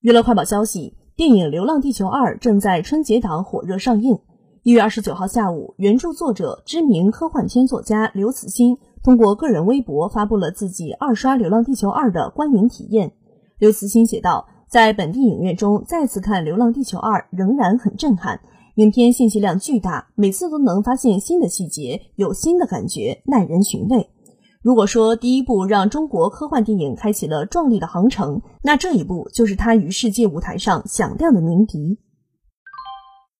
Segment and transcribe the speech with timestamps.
[0.00, 4.18] 娱乐快报消息：电影《流浪地球二》正在春节档火热上映。
[4.62, 13.12] 一月二十九号下午，原著作者、知名科幻片作家刘慈欣通过个人微博发布了自己二刷《流浪地球二》的观影体验。
[13.58, 18.40] 刘慈欣写道：“在本地影院中再次看《流浪地球二》，仍然很震撼。
[18.76, 24.08] 影片信息量巨大，每次都能发现新的细节，有新的感觉，耐人寻味。”
[24.62, 31.98] 如果说第一部让中国科幻电影开启了壮丽的航程，那这一部就是他于世界舞台上响亮的鸣笛。